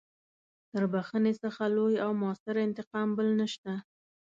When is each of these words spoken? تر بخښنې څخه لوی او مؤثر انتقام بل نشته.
تر 0.71 0.83
بخښنې 0.93 1.33
څخه 1.43 1.63
لوی 1.75 1.95
او 2.05 2.09
مؤثر 2.21 2.55
انتقام 2.67 3.07
بل 3.17 3.27
نشته. 3.39 3.71